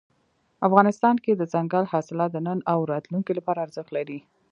[0.67, 4.19] افغانستان کې دځنګل حاصلات د نن او راتلونکي لپاره ارزښت لري.